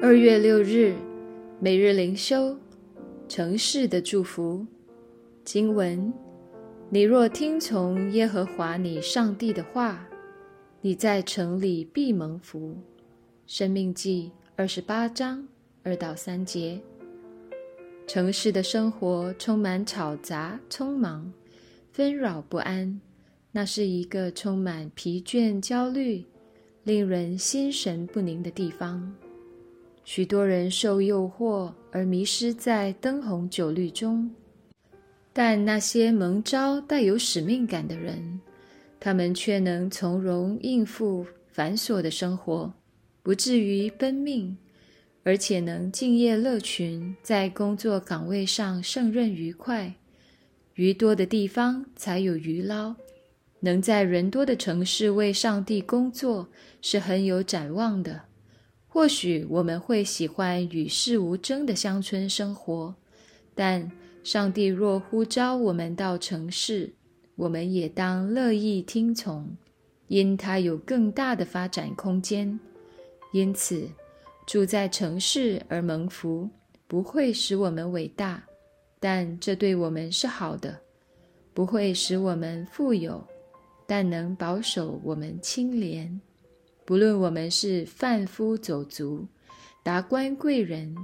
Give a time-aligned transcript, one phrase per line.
[0.00, 0.94] 二月六日，
[1.58, 2.56] 每日灵修，
[3.28, 4.64] 城市的祝福
[5.44, 6.12] 经文：
[6.88, 10.08] 你若听从耶和华你上帝的话，
[10.80, 12.76] 你在城里必蒙福。
[13.48, 15.44] 生命记二十八章
[15.82, 16.80] 二到三节。
[18.06, 21.30] 城市的生活充满吵杂、匆忙、
[21.90, 23.00] 纷扰不安，
[23.50, 26.24] 那是一个充满疲倦、焦虑、
[26.84, 29.12] 令人心神不宁的地方。
[30.10, 34.30] 许多人受诱惑而迷失在灯红酒绿中，
[35.34, 38.40] 但那些蒙召带有使命感的人，
[38.98, 42.72] 他们却能从容应付繁琐的生活，
[43.22, 44.56] 不至于奔命，
[45.24, 49.92] 而且能敬业乐群，在工作岗位上胜任愉快。
[50.76, 52.96] 鱼多的地方才有鱼捞，
[53.60, 56.48] 能在人多的城市为上帝工作，
[56.80, 58.22] 是很有展望的。
[58.98, 62.92] 或许我们会喜欢与世无争的乡村生活，
[63.54, 63.88] 但
[64.24, 66.92] 上帝若呼召我们到城市，
[67.36, 69.56] 我们也当乐意听从，
[70.08, 72.58] 因它有更大的发展空间。
[73.32, 73.88] 因此，
[74.48, 76.50] 住在城市而蒙福，
[76.88, 78.42] 不会使我们伟大，
[78.98, 80.72] 但这对我们是好的；
[81.54, 83.24] 不会使我们富有，
[83.86, 86.20] 但能保守我们清廉。
[86.88, 89.26] 不论我们是贩夫走卒、
[89.82, 90.96] 达官贵人，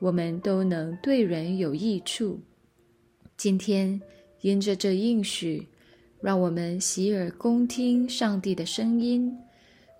[0.00, 2.40] 我们都能对人有益处。
[3.36, 4.02] 今天
[4.40, 5.68] 因着这应许，
[6.20, 9.32] 让我们洗耳恭听上帝的声音，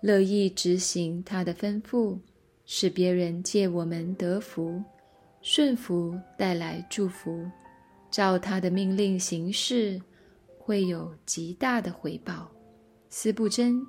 [0.01, 2.19] 乐意执行他的吩咐，
[2.65, 4.83] 使别人借我们得福，
[5.41, 7.49] 顺服带来祝福，
[8.11, 9.97] 照他的命令行事，
[10.59, 12.51] 会有极大的回报。
[13.07, 13.81] 司布真。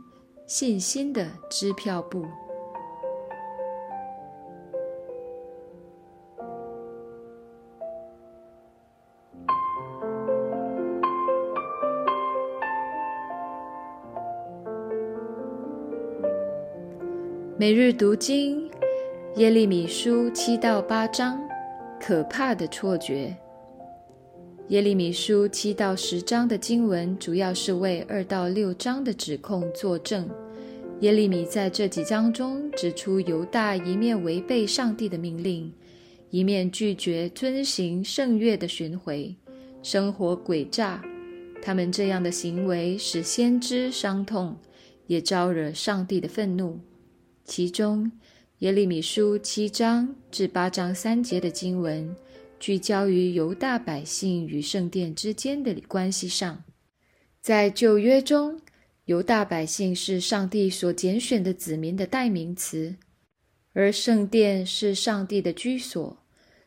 [0.47, 2.25] 信心的支票簿。
[17.59, 18.69] 每日读经，
[19.37, 21.41] 耶利米书七到八章，
[22.01, 23.35] 可怕的错觉。
[24.69, 30.29] 耶利米书七到十章的经文，主要是为二到六章的指控作证。
[31.01, 35.71] 耶利米在这几章中指出，犹大一面违背上帝的命令，
[36.31, 39.35] 一面拒绝遵行圣月的巡回，
[39.83, 41.03] 生活诡诈。
[41.61, 44.57] 他们这样的行为使先知伤痛，
[45.07, 46.79] 也招惹上帝的愤怒。
[47.45, 48.11] 其中，
[48.61, 52.15] 耶利米书七章至八章三节的经文。
[52.63, 56.63] 聚焦于犹大百姓与圣殿之间的关系上，
[57.41, 58.61] 在旧约中，
[59.07, 62.95] 犹大百姓是上帝所拣选的子民的代名词，
[63.73, 66.23] 而圣殿是上帝的居所，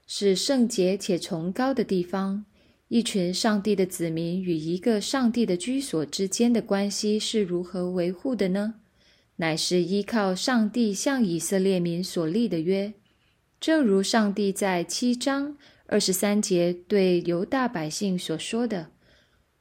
[0.06, 2.44] 是圣洁且崇高的地方。
[2.90, 8.76] 一群上帝的子民与一个上帝的居所之间的关系是如何维护的呢？
[9.38, 12.94] 乃是依靠上帝向以色列民所立的约，
[13.62, 15.56] 正如上帝在七章。
[15.88, 18.92] 二十三节对犹大百姓所说的：“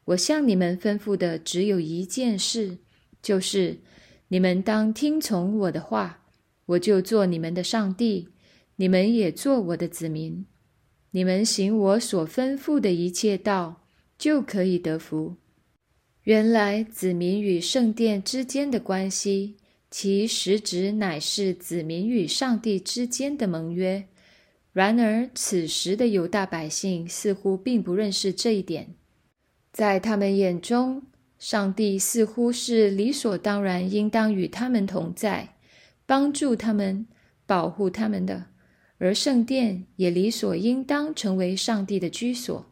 [0.07, 2.79] 我向你们吩咐的只有一件事，
[3.23, 3.81] 就是
[4.29, 6.25] 你们当听从我的话，
[6.67, 8.29] 我就做你们的上帝，
[8.77, 10.47] 你们也做我的子民。
[11.11, 13.87] 你们行我所吩咐的一切道，
[14.17, 15.37] 就可以得福。”
[16.25, 19.57] 原来子民与圣殿之间的关系，
[19.91, 24.09] 其实质乃是子民与上帝之间的盟约。
[24.75, 28.97] 然而，此时的犹大百姓似乎并不认识这一点。
[29.73, 31.05] 在他们眼中，
[31.39, 35.55] 上帝似乎是理所当然应当与他们同在，
[36.07, 37.07] 帮助他们、
[37.47, 38.47] 保护他们的，
[38.99, 42.67] 而圣殿也理所应当成为上帝的居所。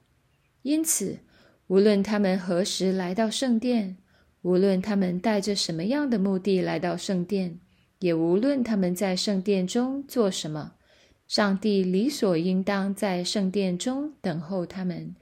[0.63, 1.21] 因此，
[1.69, 3.97] 无论他们何时来到圣殿，
[4.43, 7.61] 无论他们带着什么样的目的来到圣殿，
[8.01, 10.73] 也无论他们在圣殿中做什么。
[11.33, 15.17] 上帝理所应当在圣殿中等候他们，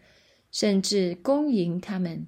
[0.51, 2.27] 甚至恭迎他们，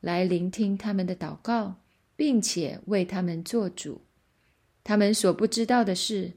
[0.00, 1.74] 来聆听他们的祷告，
[2.14, 4.02] 并且为他们做主。
[4.84, 6.34] 他们所不知道的是，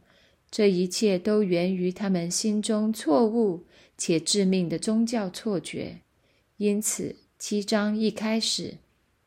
[0.50, 6.00] 这一切都源于他们心中错误且致命的宗教错觉。
[6.56, 8.78] 因此，七章一开始，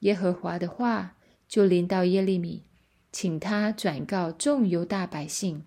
[0.00, 1.14] 耶和华的话
[1.46, 2.64] 就临到耶利米，
[3.12, 5.62] 请他转告众犹大百姓。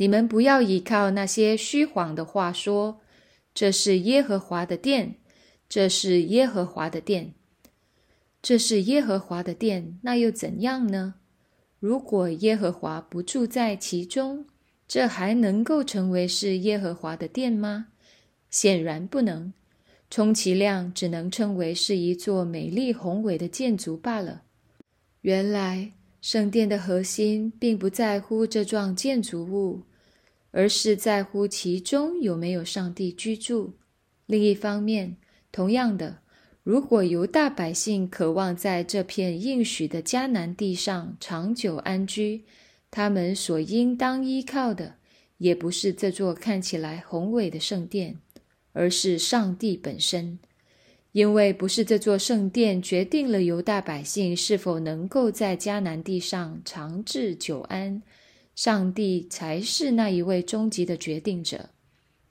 [0.00, 3.02] 你们不要依靠那些虚谎的话说
[3.52, 5.16] ：“这是耶和华的殿，
[5.68, 7.34] 这是耶和华的殿，
[8.40, 11.16] 这是耶和华的殿。”那又怎样呢？
[11.78, 14.46] 如果耶和华不住在其中，
[14.88, 17.88] 这还能够成为是耶和华的殿吗？
[18.48, 19.52] 显然不能。
[20.08, 24.44] 充其量只能称为是一座美丽宏伟的建筑罢了。
[25.20, 25.92] 原来
[26.22, 29.82] 圣殿的核心并不在乎这幢建筑物，
[30.50, 33.74] 而是在乎其中有没有上帝居住。
[34.26, 35.16] 另一方面，
[35.50, 36.18] 同样的，
[36.62, 42.44] 如果犹大百姓渴望在这片应许的迦南地上长久安居，
[42.90, 44.96] 他们所应当依靠的，
[45.38, 48.18] 也不是这座看起来宏伟的圣殿。
[48.72, 50.38] 而是上帝本身，
[51.10, 58.00] 因为不是这座圣殿决定了犹大百姓是否能够在迦南地上长治久安，
[58.62, 61.70] 上帝才是那一位终极的决定者。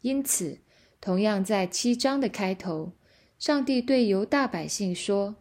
[0.01, 0.59] 因此，
[1.01, 2.91] 同样在七章的开头，
[3.39, 5.37] 上帝对犹大百姓说：“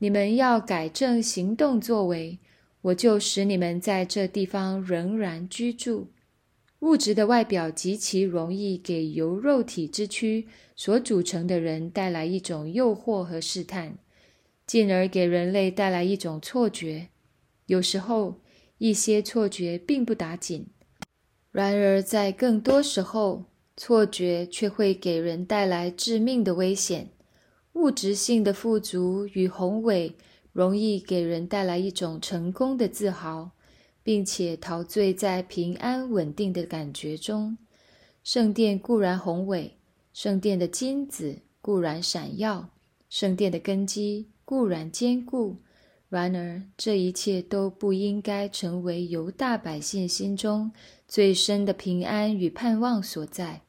[0.00, 2.38] 你们要改正行动作为，
[2.80, 6.08] 我就使你们在这地方仍然居住。”
[6.80, 13.98] 物质的外表极其容易给由肉体之躯所组成的人带来一种诱惑和试探，
[14.66, 17.08] 进而给人类带来一种错觉。
[17.66, 18.40] 有时候，
[18.80, 20.64] 一些错觉并不打紧；
[21.52, 23.44] 然而，在更多时候，
[23.76, 27.10] 错觉却会给人带来致命的危险。
[27.74, 30.16] 物质性的富足与宏伟
[30.52, 33.52] 容易给人带来一种成功的自豪。
[34.02, 37.58] 并且陶醉在平安稳定的感觉中。
[38.24, 39.76] 圣殿固然宏伟，
[40.12, 42.70] 圣殿的金子固然闪耀，
[43.08, 45.58] 圣殿的根基固然坚固。
[46.10, 50.72] 然而，这一切都不应该成为犹大百姓心中
[51.06, 53.62] 最深的平安与盼望所在。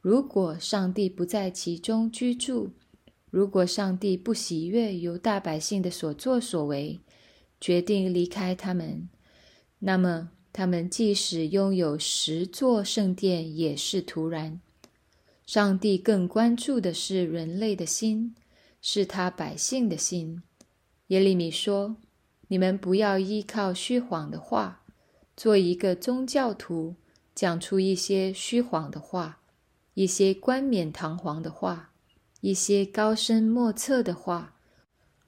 [0.00, 2.70] 如果上帝不在其中居住，
[3.30, 6.98] 如果上帝不喜悦犹大百姓的所作所为，
[7.60, 9.10] 决定离开他们。
[9.80, 14.58] 那么，他们即使拥有十座圣殿，也是徒然。
[15.44, 18.34] 上帝更关注的是人类的心，
[18.80, 20.42] 是他百姓的心。
[21.08, 21.96] 耶利米说
[22.48, 24.82] ：“你们不要依靠虚谎的话，
[25.36, 26.96] 做一个宗教徒，
[27.34, 29.40] 讲出一些虚谎的话，
[29.94, 31.92] 一些冠冕堂皇的话，
[32.40, 34.54] 一些高深莫测的话，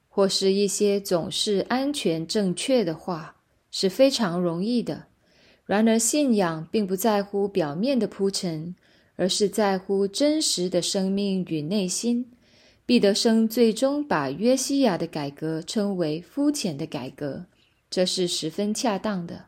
[0.08, 3.34] 或是一些总是安全正确的话。”
[3.70, 5.08] 是非常容易的。
[5.66, 8.74] 然而，信仰并不在乎表面的铺陈，
[9.16, 12.32] 而是在乎真实的生命与内心。
[12.88, 17.44] 毕德生最终把约西亚的改革称为肤浅的改革，
[17.90, 19.44] 这是十分恰当的。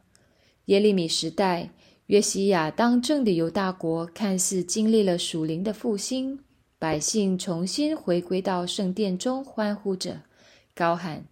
[0.66, 1.70] 耶利米时代，
[2.08, 6.40] 约西亚当政的犹大国看似经历了属灵的复兴，
[6.78, 10.20] 百姓重新回归到圣殿中，欢呼着，
[10.75, 11.25] 高喊：“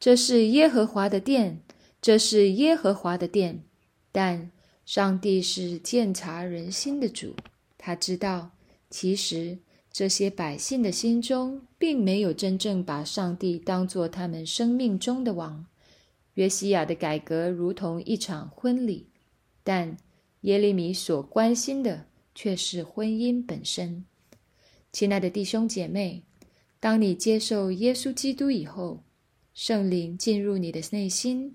[0.00, 1.60] 这是耶和华的殿。”
[2.02, 3.62] 这是耶和华的殿，
[4.10, 4.50] 但
[4.84, 7.36] 上帝是鉴察人心的主。
[7.78, 8.50] 他知道，
[8.90, 9.58] 其实
[9.92, 15.66] 这些百姓的心中并没有真正把上帝当作他们生命中的王。
[16.34, 19.06] 约西亚的改革如同一场婚礼，
[19.62, 19.98] 但
[20.40, 24.06] 耶利米所关心的却是婚姻本身。
[24.90, 26.22] 亲爱的弟兄姐妹，
[26.80, 29.04] 当你接受耶稣基督以后，
[29.52, 31.54] 圣灵进入你的内心。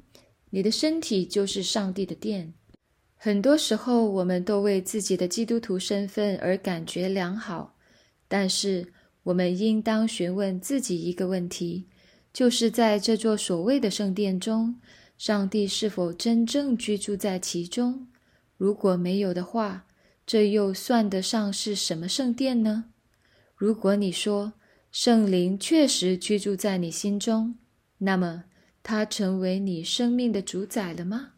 [0.52, 2.54] 你的身体就是上帝的殿。
[3.16, 7.76] 很多时候，我们都为自己的基督徒身份而感觉良好，
[8.28, 8.94] 但是
[9.24, 11.88] 我们应当询问自己一个问题：
[12.34, 14.80] 就是在这座所谓的圣殿中，
[15.18, 18.08] 上帝是否真正居住在其中？
[18.58, 19.86] 如果没有的话，
[20.26, 22.86] 这又算得上是什么圣殿呢？
[23.56, 24.54] 如果你说
[24.92, 27.56] 圣灵确实居住在你心中，
[28.00, 28.44] 那么。
[28.84, 31.32] 他成为你生命的主宰了吗？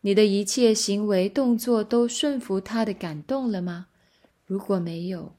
[0.00, 3.88] 你的一切行为动作都顺服他的感动了吗？
[4.46, 5.36] 如果没有，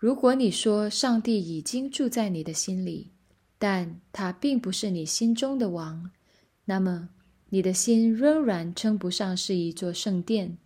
[0.00, 3.10] 如果你说上帝已经住在你的心里，
[3.58, 6.10] 但他并不是你心中的王，
[6.64, 7.10] 那么
[7.50, 10.56] 你的心仍然称不上是一座圣殿。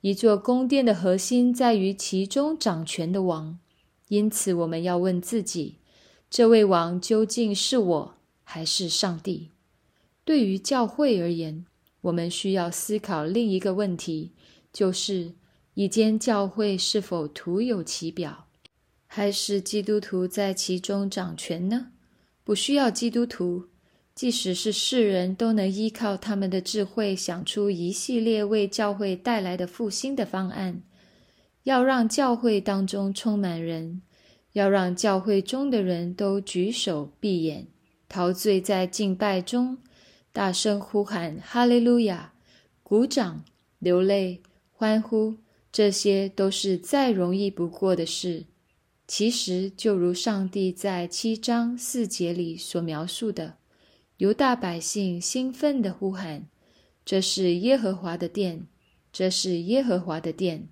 [0.00, 3.58] 一座宫殿的核心在于其中掌权的王，
[4.06, 5.78] 因此我们要问自己：
[6.30, 9.50] 这位王究竟是我还是上帝？
[10.24, 11.66] 对于教会而言，
[12.02, 14.30] 我们需要思考另一个问题，
[14.72, 15.32] 就是
[15.74, 18.46] 一间教会是否徒有其表，
[19.10, 21.88] 还是基督徒在其中掌权呢？
[22.44, 23.64] 不需要基督徒，
[24.14, 30.82] 即使是世人都能依靠他们的智慧想出一系列为教会带来的复兴的方案。
[31.64, 34.02] 要让教会当中充满人，
[34.52, 37.66] 要让教会中的人都举手闭眼，
[38.08, 39.78] 陶醉在敬拜中。
[40.32, 42.32] 大声呼喊“哈利路亚”，
[42.84, 43.42] 鼓掌、
[43.78, 45.38] 流泪，欢呼，
[45.72, 48.44] 这些都是再容易不过的事。
[49.08, 53.56] 其实，就如上帝在七章四节里所描述的，
[54.18, 56.46] 犹大百姓兴奋地呼喊
[57.06, 58.66] ：“这是耶和华的殿，
[59.10, 60.68] 这是耶和华的殿。”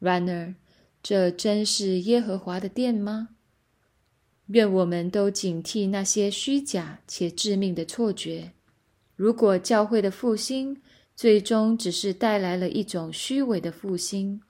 [0.00, 0.56] 然而，
[1.00, 3.28] 这真是耶和华的殿吗？
[4.48, 8.50] 愿我们都警惕那些虚假且致命的错觉。
[9.14, 10.82] 如果教会的复兴
[11.14, 14.40] 最终只是带来了一种虚伪的复兴，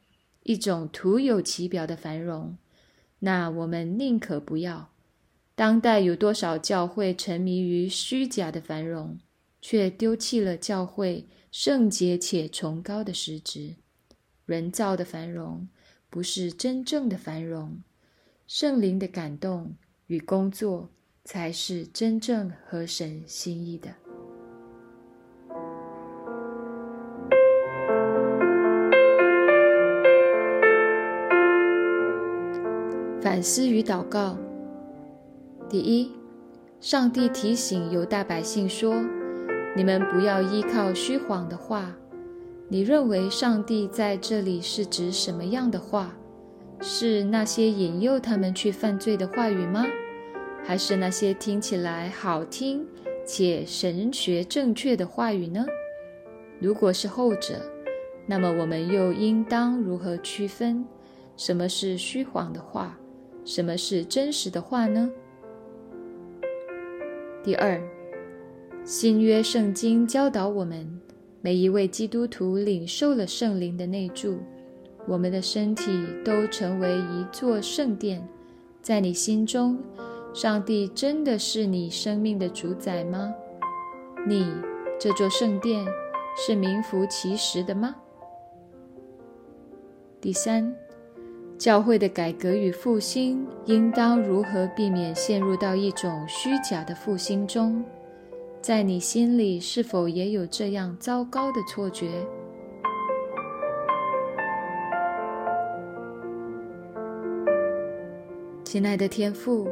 [0.45, 2.57] 一种徒有其表的繁荣，
[3.21, 4.91] 那我们宁可不要。
[5.55, 9.19] 当代有多少教会沉迷于虚假的繁荣，
[9.61, 13.77] 却丢弃了教会圣洁且崇高的实质？
[14.45, 15.69] 人造的繁荣
[16.11, 17.81] 不是真正的繁荣，
[18.47, 19.77] 圣灵的感动。
[20.11, 20.91] 与工作
[21.23, 23.95] 才是真正合神心意的。
[33.23, 34.39] 反思与祷告：
[35.69, 36.11] 第一，
[36.81, 38.95] 上帝提醒犹大百姓说
[39.77, 41.95] ：“你们不要依靠虚谎的话。”
[42.73, 46.17] 你认为上帝在这里是指什么样的话？
[46.81, 49.85] 是那些引诱他们去犯罪的话语吗？
[50.65, 52.87] 还是那些听起来好听
[53.27, 55.67] 且神学正确的话语呢？
[56.59, 57.61] 如果是后者，
[58.25, 60.87] 那么我们又应当如何区分
[61.37, 62.97] 什么是虚谎的话，
[63.50, 65.11] 什么是真实的话呢？
[67.42, 67.83] 第二，
[68.85, 71.00] 新约圣经教导我们，
[71.40, 74.38] 每一位基督徒领受了圣灵的内助。
[75.04, 75.90] 我们的身体
[76.25, 78.25] 都成为一座圣殿，
[78.80, 79.76] 在你心中，
[80.33, 83.35] 上帝真的是你生命的主宰吗？
[84.28, 84.47] 你
[84.97, 85.85] 这座圣殿
[86.37, 87.97] 是名副其实的吗？
[90.21, 90.73] 第三，
[91.61, 97.85] 教会的改革与复兴应当如何避免陷入到一种虚假的复兴中？
[98.62, 102.09] 在你心里是否也有这样糟糕的错觉？
[108.64, 109.69] 亲爱的天父，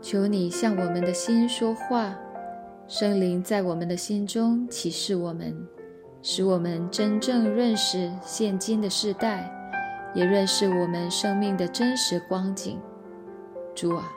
[0.00, 2.12] 求你向我们的心说话，
[2.88, 5.56] 圣灵在我们的心中启示我们，
[6.20, 9.48] 使我们真正认识现今的世代，
[10.14, 12.78] 也认识我们生命的真实光景。
[13.74, 14.12] 主啊，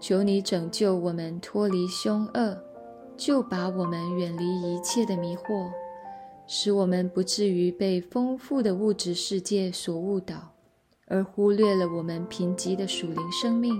[0.00, 2.58] 求你拯救我们脱离凶恶，
[3.16, 5.70] 就把我们远离一切的迷惑，
[6.46, 10.36] 使我们不至于被丰富的物质世界所误导。
[11.06, 13.74] 而忽略了我们贫瘠的属灵生命，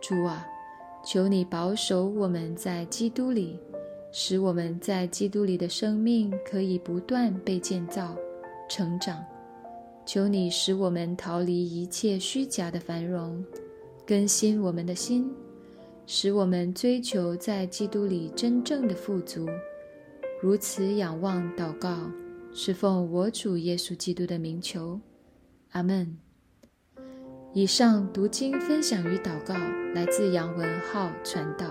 [0.00, 0.46] 主啊，
[1.04, 3.58] 求你保守我们在基督里，
[4.12, 8.14] 使我们在基督里的生命可以不断被建造、
[8.68, 9.24] 成长。
[10.06, 13.44] 求你使我们逃离一切虚假的繁荣，
[14.06, 15.28] 更新我们的心，
[16.06, 19.48] 使我们追求在基督里真正的富足。
[20.40, 22.08] 如此仰望祷告，
[22.54, 25.00] 是奉我主耶稣基督的名求，
[25.72, 26.16] 阿门。
[27.52, 29.54] 以上读经分享与祷告
[29.92, 31.66] 来自杨文浩传道。